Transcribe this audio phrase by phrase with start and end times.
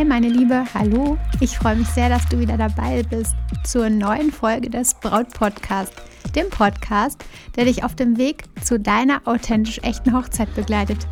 [0.00, 1.18] Hey meine Liebe, hallo.
[1.40, 5.92] Ich freue mich sehr, dass du wieder dabei bist zur neuen Folge des Braut Podcast,
[6.34, 7.22] dem Podcast,
[7.54, 11.06] der dich auf dem Weg zu deiner authentisch echten Hochzeit begleitet.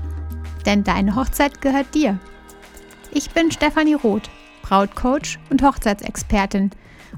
[0.65, 2.19] Denn deine Hochzeit gehört dir.
[3.13, 4.31] Ich bin Stefanie Roth,
[4.63, 6.71] Brautcoach und Hochzeitsexpertin.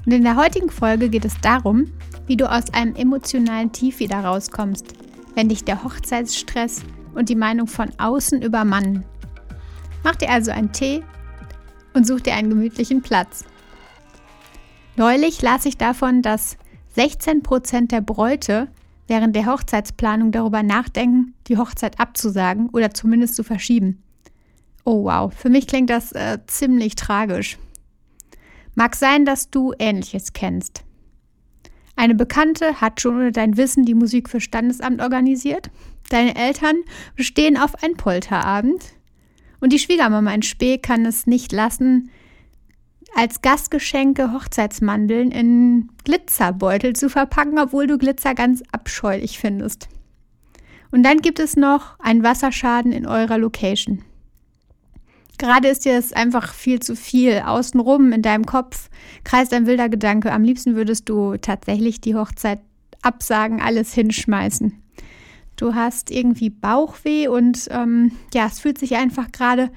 [0.05, 1.85] Und in der heutigen Folge geht es darum,
[2.27, 4.87] wie du aus einem emotionalen Tief wieder rauskommst,
[5.35, 6.81] wenn dich der Hochzeitsstress
[7.15, 9.05] und die Meinung von außen übermannen.
[10.03, 11.01] Mach dir also einen Tee
[11.93, 13.45] und such dir einen gemütlichen Platz.
[14.95, 16.57] Neulich las ich davon, dass
[16.95, 18.67] 16 Prozent der Bräute
[19.07, 24.01] während der Hochzeitsplanung darüber nachdenken, die Hochzeit abzusagen oder zumindest zu verschieben.
[24.83, 27.57] Oh wow, für mich klingt das äh, ziemlich tragisch.
[28.73, 30.83] Mag sein, dass du Ähnliches kennst.
[31.95, 35.69] Eine Bekannte hat schon ohne dein Wissen die Musik für Standesamt organisiert.
[36.09, 36.77] Deine Eltern
[37.15, 38.81] bestehen auf einen Polterabend.
[39.61, 42.09] Und die Schwiegermama in Spee kann es nicht lassen,
[43.15, 49.87] als Gastgeschenke Hochzeitsmandeln in Glitzerbeutel zu verpacken, obwohl du Glitzer ganz abscheulich findest.
[50.91, 54.03] Und dann gibt es noch einen Wasserschaden in eurer Location.
[55.37, 57.39] Gerade ist dir das einfach viel zu viel.
[57.39, 58.89] Außenrum in deinem Kopf
[59.23, 60.31] kreist ein wilder Gedanke.
[60.31, 62.59] Am liebsten würdest du tatsächlich die Hochzeit
[63.01, 64.73] absagen, alles hinschmeißen.
[65.61, 69.69] Du hast irgendwie Bauchweh und ähm, ja, es fühlt sich einfach gerade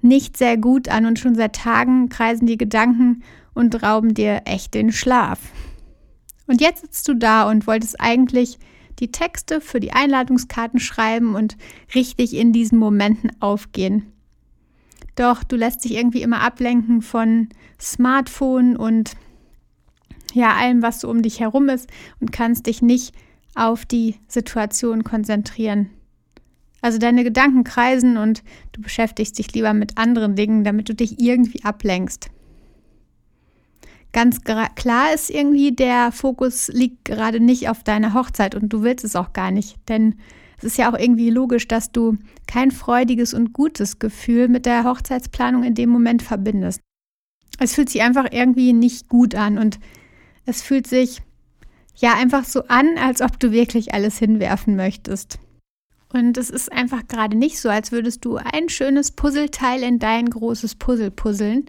[0.00, 4.74] nicht sehr gut an und schon seit Tagen kreisen die Gedanken und rauben dir echt
[4.74, 5.40] den Schlaf.
[6.46, 8.60] Und jetzt sitzt du da und wolltest eigentlich
[9.00, 11.56] die Texte für die Einladungskarten schreiben und
[11.96, 14.12] richtig in diesen Momenten aufgehen.
[15.16, 17.48] Doch du lässt dich irgendwie immer ablenken von
[17.80, 19.14] Smartphone und
[20.32, 21.90] ja, allem, was so um dich herum ist
[22.20, 23.12] und kannst dich nicht
[23.54, 25.90] auf die Situation konzentrieren.
[26.80, 28.42] Also deine Gedanken kreisen und
[28.72, 32.30] du beschäftigst dich lieber mit anderen Dingen, damit du dich irgendwie ablenkst.
[34.12, 39.04] Ganz klar ist irgendwie, der Fokus liegt gerade nicht auf deiner Hochzeit und du willst
[39.04, 40.16] es auch gar nicht, denn
[40.58, 42.16] es ist ja auch irgendwie logisch, dass du
[42.46, 46.80] kein freudiges und gutes Gefühl mit der Hochzeitsplanung in dem Moment verbindest.
[47.58, 49.80] Es fühlt sich einfach irgendwie nicht gut an und
[50.46, 51.22] es fühlt sich
[51.96, 55.38] ja einfach so an, als ob du wirklich alles hinwerfen möchtest.
[56.12, 60.30] Und es ist einfach gerade nicht so, als würdest du ein schönes Puzzleteil in dein
[60.30, 61.66] großes Puzzle puzzeln,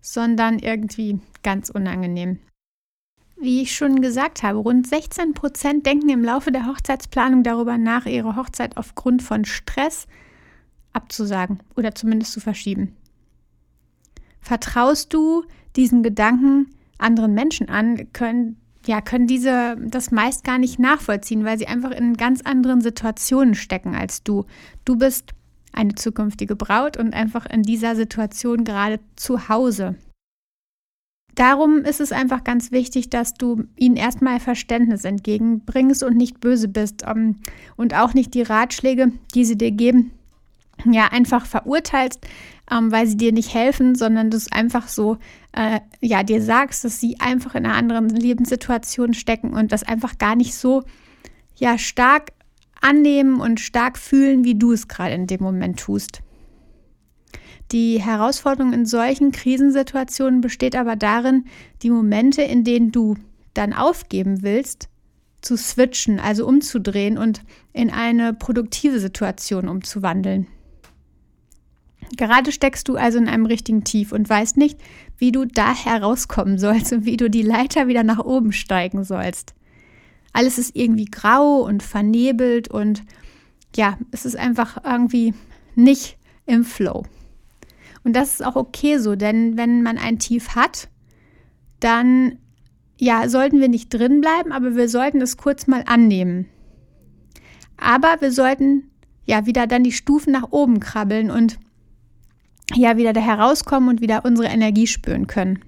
[0.00, 2.38] sondern irgendwie ganz unangenehm.
[3.36, 8.06] Wie ich schon gesagt habe, rund 16 Prozent denken im Laufe der Hochzeitsplanung darüber nach,
[8.06, 10.06] ihre Hochzeit aufgrund von Stress
[10.92, 12.94] abzusagen oder zumindest zu verschieben.
[14.40, 15.44] Vertraust du
[15.74, 21.58] diesen Gedanken anderen Menschen an, können ja, können diese das meist gar nicht nachvollziehen, weil
[21.58, 24.46] sie einfach in ganz anderen Situationen stecken als du.
[24.84, 25.32] Du bist
[25.72, 29.96] eine zukünftige Braut und einfach in dieser Situation gerade zu Hause.
[31.34, 36.68] Darum ist es einfach ganz wichtig, dass du ihnen erstmal Verständnis entgegenbringst und nicht böse
[36.68, 37.36] bist um,
[37.76, 40.10] und auch nicht die Ratschläge, die sie dir geben,
[40.84, 42.26] ja, einfach verurteilst,
[42.70, 45.18] ähm, weil sie dir nicht helfen, sondern du es einfach so,
[45.52, 50.18] äh, ja, dir sagst, dass sie einfach in einer anderen Lebenssituation stecken und das einfach
[50.18, 50.84] gar nicht so,
[51.56, 52.32] ja, stark
[52.80, 56.22] annehmen und stark fühlen, wie du es gerade in dem Moment tust.
[57.72, 61.44] Die Herausforderung in solchen Krisensituationen besteht aber darin,
[61.82, 63.16] die Momente, in denen du
[63.54, 64.88] dann aufgeben willst,
[65.40, 67.42] zu switchen, also umzudrehen und
[67.72, 70.46] in eine produktive Situation umzuwandeln.
[72.16, 74.80] Gerade steckst du also in einem richtigen Tief und weißt nicht,
[75.18, 79.54] wie du da herauskommen sollst und wie du die Leiter wieder nach oben steigen sollst.
[80.32, 83.02] Alles ist irgendwie grau und vernebelt und
[83.76, 85.34] ja, es ist einfach irgendwie
[85.74, 87.04] nicht im Flow.
[88.02, 90.88] Und das ist auch okay so, denn wenn man ein Tief hat,
[91.80, 92.38] dann
[92.98, 96.46] ja, sollten wir nicht drin bleiben, aber wir sollten es kurz mal annehmen.
[97.78, 98.90] Aber wir sollten
[99.24, 101.58] ja wieder dann die Stufen nach oben krabbeln und
[102.74, 105.60] ja wieder da herauskommen und wieder unsere Energie spüren können.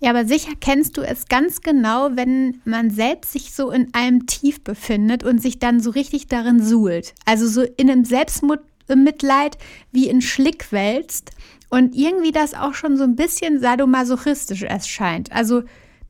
[0.00, 4.26] Ja, aber sicher kennst du es ganz genau, wenn man selbst sich so in einem
[4.26, 7.14] Tief befindet und sich dann so richtig darin suhlt.
[7.24, 9.56] Also so in einem Selbstmitleid
[9.92, 11.30] wie in Schlick wälzt
[11.70, 15.32] und irgendwie das auch schon so ein bisschen sadomasochistisch erscheint.
[15.32, 15.62] Also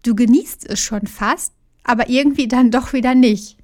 [0.02, 1.52] du genießt es schon fast,
[1.84, 3.58] aber irgendwie dann doch wieder nicht.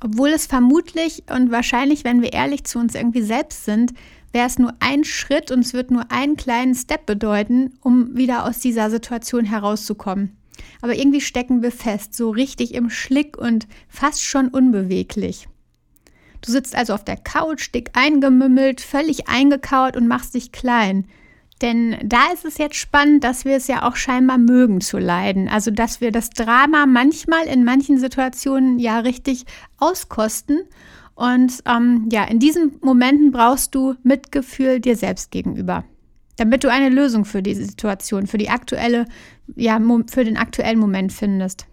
[0.00, 3.92] Obwohl es vermutlich und wahrscheinlich, wenn wir ehrlich zu uns irgendwie selbst sind,
[4.32, 8.44] wäre es nur ein Schritt und es wird nur einen kleinen Step bedeuten, um wieder
[8.44, 10.36] aus dieser Situation herauszukommen.
[10.82, 15.48] Aber irgendwie stecken wir fest, so richtig im Schlick und fast schon unbeweglich.
[16.40, 21.06] Du sitzt also auf der Couch, dick eingemümmelt, völlig eingekaut und machst dich klein.
[21.60, 25.48] Denn da ist es jetzt spannend, dass wir es ja auch scheinbar mögen zu leiden.
[25.48, 29.44] Also, dass wir das Drama manchmal in manchen Situationen ja richtig
[29.78, 30.60] auskosten.
[31.18, 35.82] Und ähm, ja, in diesen Momenten brauchst du Mitgefühl dir selbst gegenüber,
[36.36, 39.04] damit du eine Lösung für diese Situation, für die aktuelle,
[39.56, 41.66] ja, für den aktuellen Moment findest.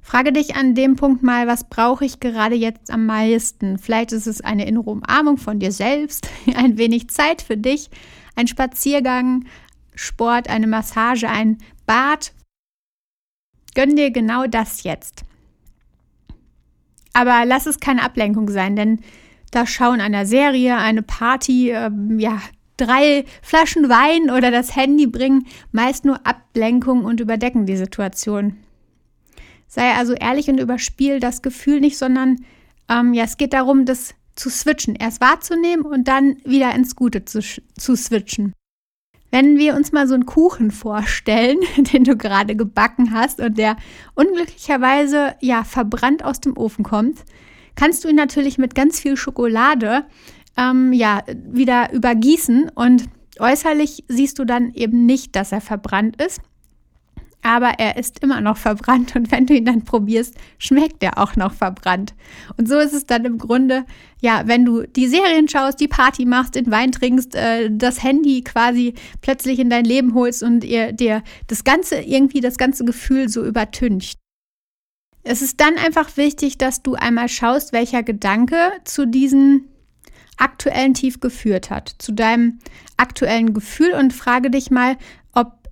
[0.00, 3.78] Frage dich an dem Punkt mal, was brauche ich gerade jetzt am meisten?
[3.78, 7.90] Vielleicht ist es eine innere Umarmung von dir selbst, ein wenig Zeit für dich,
[8.36, 9.44] ein Spaziergang,
[9.96, 12.32] Sport, eine Massage, ein Bad.
[13.74, 15.24] Gönn dir genau das jetzt.
[17.12, 19.00] Aber lass es keine Ablenkung sein, denn
[19.50, 22.40] das Schauen einer Serie, eine Party, äh, ja,
[22.76, 28.56] drei Flaschen Wein oder das Handy bringen meist nur Ablenkung und überdecken die Situation.
[29.68, 32.38] Sei also ehrlich und überspiel das Gefühl nicht, sondern
[32.88, 37.24] ähm, ja, es geht darum, das zu switchen, erst wahrzunehmen und dann wieder ins Gute
[37.24, 38.52] zu, zu switchen.
[39.32, 43.76] Wenn wir uns mal so einen Kuchen vorstellen, den du gerade gebacken hast und der
[44.14, 47.24] unglücklicherweise ja verbrannt aus dem Ofen kommt,
[47.74, 50.04] kannst du ihn natürlich mit ganz viel Schokolade
[50.58, 53.04] ähm, ja wieder übergießen und
[53.38, 56.42] äußerlich siehst du dann eben nicht, dass er verbrannt ist,
[57.42, 61.36] aber er ist immer noch verbrannt und wenn du ihn dann probierst, schmeckt er auch
[61.36, 62.14] noch verbrannt.
[62.56, 63.84] Und so ist es dann im Grunde,
[64.20, 68.42] ja, wenn du die Serien schaust, die Party machst, den Wein trinkst, äh, das Handy
[68.42, 73.28] quasi plötzlich in dein Leben holst und ihr dir das ganze irgendwie das ganze Gefühl
[73.28, 74.18] so übertüncht.
[75.24, 79.66] Es ist dann einfach wichtig, dass du einmal schaust, welcher Gedanke zu diesem
[80.36, 82.58] aktuellen Tief geführt hat, zu deinem
[82.96, 84.96] aktuellen Gefühl und frage dich mal,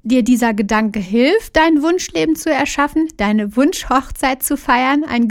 [0.02, 5.28] dir dieser Gedanke hilft, dein Wunschleben zu erschaffen, deine Wunschhochzeit zu feiern, ein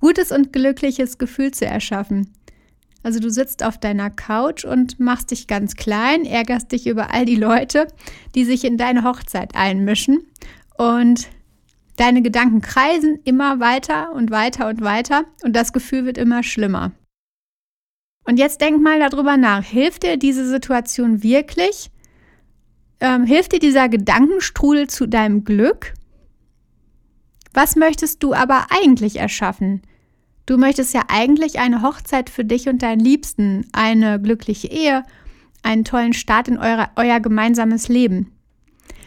[0.00, 2.32] gutes und glückliches Gefühl zu erschaffen.
[3.02, 7.24] Also du sitzt auf deiner Couch und machst dich ganz klein, ärgerst dich über all
[7.24, 7.88] die Leute,
[8.34, 10.26] die sich in deine Hochzeit einmischen
[10.76, 11.28] und
[11.96, 16.92] deine Gedanken kreisen immer weiter und weiter und weiter und das Gefühl wird immer schlimmer.
[18.24, 21.90] Und jetzt denk mal darüber nach, hilft dir diese Situation wirklich
[23.02, 25.92] ähm, hilft dir dieser Gedankenstrudel zu deinem Glück?
[27.52, 29.82] Was möchtest du aber eigentlich erschaffen?
[30.46, 35.02] Du möchtest ja eigentlich eine Hochzeit für dich und deinen Liebsten, eine glückliche Ehe,
[35.62, 38.32] einen tollen Start in eure, euer gemeinsames Leben.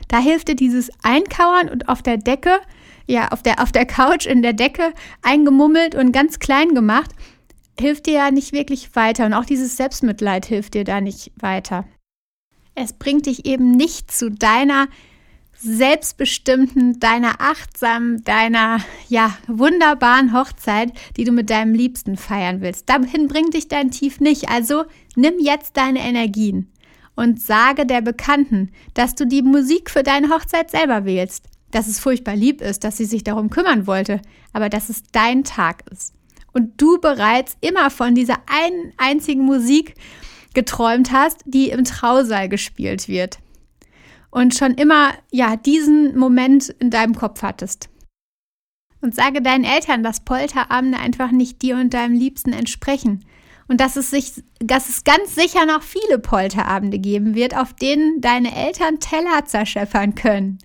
[0.09, 2.59] Da hilft dir dieses Einkauern und auf der Decke,
[3.07, 7.11] ja, auf der, auf der Couch in der Decke eingemummelt und ganz klein gemacht,
[7.79, 9.25] hilft dir ja nicht wirklich weiter.
[9.25, 11.85] Und auch dieses Selbstmitleid hilft dir da nicht weiter.
[12.75, 14.87] Es bringt dich eben nicht zu deiner
[15.57, 22.89] selbstbestimmten, deiner achtsamen, deiner ja wunderbaren Hochzeit, die du mit deinem Liebsten feiern willst.
[22.89, 24.49] Dahin bringt dich dein Tief nicht.
[24.49, 24.83] Also
[25.15, 26.69] nimm jetzt deine Energien
[27.15, 31.45] und sage der Bekannten, dass du die Musik für deine Hochzeit selber wählst.
[31.71, 34.21] Dass es furchtbar lieb ist, dass sie sich darum kümmern wollte,
[34.53, 36.13] aber dass es dein Tag ist.
[36.53, 39.95] Und du bereits immer von dieser einen einzigen Musik
[40.55, 43.37] geträumt hast, die im Trausaal gespielt wird.
[44.31, 47.89] Und schon immer, ja, diesen Moment in deinem Kopf hattest.
[49.01, 53.23] Und sage deinen Eltern, dass Polterabende einfach nicht dir und deinem Liebsten entsprechen.
[53.67, 58.21] Und dass es, sich, dass es ganz sicher noch viele Polterabende geben wird, auf denen
[58.21, 60.57] deine Eltern Teller zerscheffern können.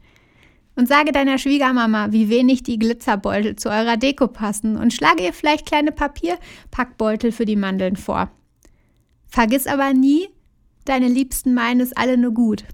[0.74, 5.32] Und sage deiner Schwiegermama, wie wenig die Glitzerbeutel zu eurer Deko passen und schlage ihr
[5.32, 8.30] vielleicht kleine Papierpackbeutel für die Mandeln vor.
[9.30, 10.28] Vergiss aber nie,
[10.84, 12.64] deine Liebsten meinen es alle nur gut.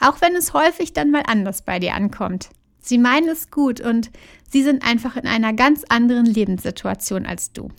[0.00, 2.50] Auch wenn es häufig dann mal anders bei dir ankommt.
[2.78, 4.10] Sie meinen es gut und
[4.50, 7.70] sie sind einfach in einer ganz anderen Lebenssituation als du.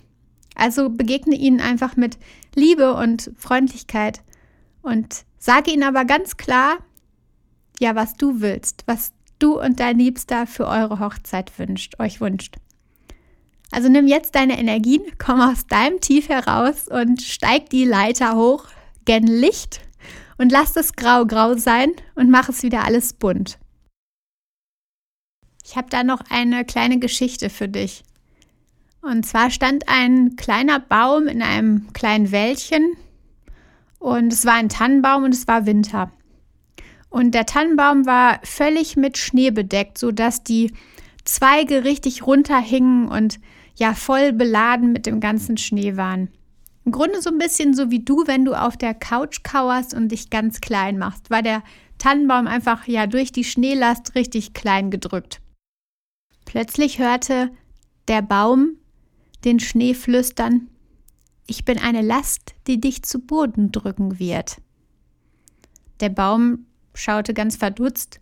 [0.56, 2.18] Also begegne ihnen einfach mit
[2.54, 4.22] Liebe und Freundlichkeit
[4.82, 6.78] und sage ihnen aber ganz klar,
[7.78, 12.56] ja, was du willst, was du und dein Liebster für eure Hochzeit wünscht, euch wünscht.
[13.70, 18.64] Also nimm jetzt deine Energien, komm aus deinem Tief heraus und steig die Leiter hoch,
[19.04, 19.80] gen Licht
[20.38, 23.58] und lass es grau-grau sein und mach es wieder alles bunt.
[25.64, 28.04] Ich habe da noch eine kleine Geschichte für dich.
[29.02, 32.92] Und zwar stand ein kleiner Baum in einem kleinen Wäldchen
[33.98, 36.12] und es war ein Tannenbaum und es war Winter.
[37.08, 40.72] Und der Tannenbaum war völlig mit Schnee bedeckt, sodass die
[41.26, 43.40] Zweige richtig runterhingen und
[43.74, 46.30] ja voll beladen mit dem ganzen Schnee waren.
[46.84, 50.08] Im Grunde so ein bisschen so wie du, wenn du auf der Couch kauerst und
[50.08, 51.64] dich ganz klein machst, war der
[51.98, 55.40] Tannenbaum einfach ja durch die Schneelast richtig klein gedrückt.
[56.44, 57.50] Plötzlich hörte
[58.06, 58.76] der Baum
[59.44, 60.68] den Schnee flüstern:
[61.48, 64.58] ich bin eine Last, die dich zu Boden drücken wird.
[65.98, 68.20] Der Baum schaute ganz verdutzt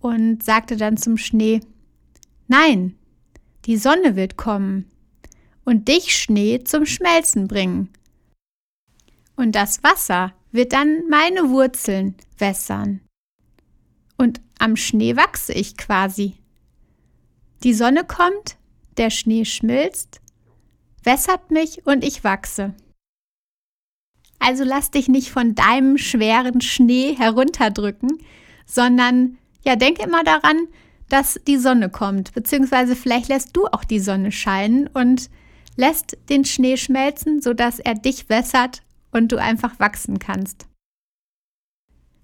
[0.00, 1.60] und sagte dann zum Schnee,
[2.50, 2.98] Nein,
[3.66, 4.90] die Sonne wird kommen
[5.64, 7.90] und dich, Schnee, zum Schmelzen bringen.
[9.36, 13.02] Und das Wasser wird dann meine Wurzeln wässern.
[14.18, 16.38] Und am Schnee wachse ich quasi.
[17.62, 18.56] Die Sonne kommt,
[18.96, 20.20] der Schnee schmilzt,
[21.04, 22.74] wässert mich und ich wachse.
[24.40, 28.18] Also lass dich nicht von deinem schweren Schnee herunterdrücken,
[28.66, 30.66] sondern ja, denk immer daran,
[31.10, 35.28] dass die Sonne kommt, beziehungsweise vielleicht lässt du auch die Sonne scheinen und
[35.76, 40.69] lässt den Schnee schmelzen, sodass er dich wässert und du einfach wachsen kannst.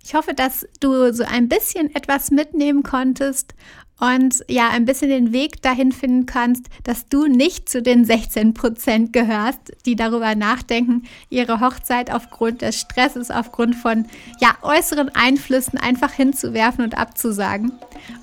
[0.07, 3.57] Ich hoffe, dass du so ein bisschen etwas mitnehmen konntest
[3.99, 8.55] und ja, ein bisschen den Weg dahin finden kannst, dass du nicht zu den 16
[8.55, 14.07] Prozent gehörst, die darüber nachdenken, ihre Hochzeit aufgrund des Stresses, aufgrund von
[14.39, 17.73] ja, äußeren Einflüssen einfach hinzuwerfen und abzusagen.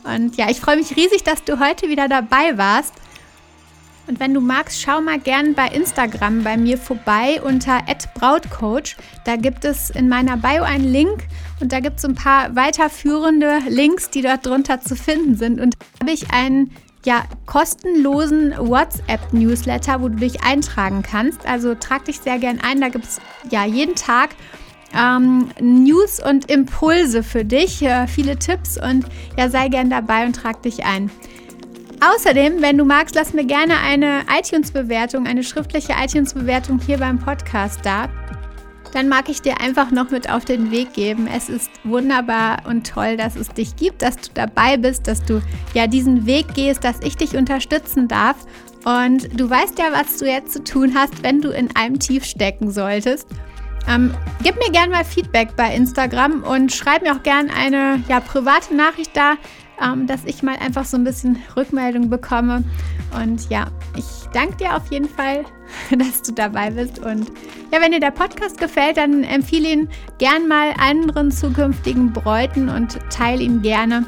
[0.05, 2.93] Und ja, ich freue mich riesig, dass du heute wieder dabei warst.
[4.07, 7.81] Und wenn du magst, schau mal gern bei Instagram bei mir vorbei unter
[8.15, 8.97] @brautcoach.
[9.25, 11.25] Da gibt es in meiner Bio einen Link
[11.61, 15.61] und da gibt es ein paar weiterführende Links, die dort drunter zu finden sind.
[15.61, 16.71] Und da habe ich einen
[17.05, 21.45] ja, kostenlosen WhatsApp-Newsletter, wo du dich eintragen kannst.
[21.45, 22.81] Also trag dich sehr gern ein.
[22.81, 24.31] Da gibt es ja jeden Tag
[24.95, 29.05] ähm, News und Impulse für dich, äh, viele Tipps und
[29.37, 31.09] ja, sei gern dabei und trag dich ein.
[32.03, 37.79] Außerdem, wenn du magst, lass mir gerne eine iTunes-Bewertung, eine schriftliche iTunes-Bewertung hier beim Podcast
[37.83, 38.09] da.
[38.91, 41.27] Dann mag ich dir einfach noch mit auf den Weg geben.
[41.33, 45.41] Es ist wunderbar und toll, dass es dich gibt, dass du dabei bist, dass du
[45.73, 48.35] ja diesen Weg gehst, dass ich dich unterstützen darf.
[48.83, 52.25] Und du weißt ja, was du jetzt zu tun hast, wenn du in einem Tief
[52.25, 53.27] stecken solltest.
[53.87, 58.19] Ähm, gib mir gerne mal Feedback bei Instagram und schreib mir auch gerne eine ja,
[58.19, 59.35] private Nachricht da,
[59.81, 62.63] ähm, dass ich mal einfach so ein bisschen Rückmeldung bekomme.
[63.15, 65.45] Und ja, ich danke dir auf jeden Fall,
[65.97, 66.99] dass du dabei bist.
[66.99, 67.31] Und
[67.71, 72.99] ja, wenn dir der Podcast gefällt, dann empfehle ihn gern mal anderen zukünftigen Bräuten und
[73.09, 74.05] teile ihn gerne.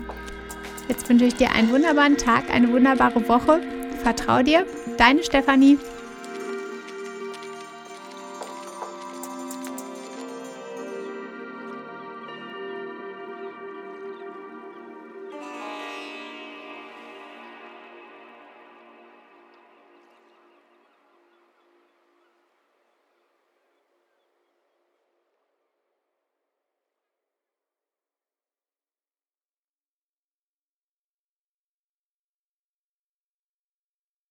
[0.87, 3.61] Jetzt wünsche ich dir einen wunderbaren Tag, eine wunderbare Woche.
[4.03, 4.65] Vertrau dir,
[4.97, 5.79] deine Stefanie.